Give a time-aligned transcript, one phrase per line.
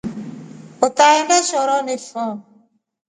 [0.87, 2.25] Utaenda shoroni fo.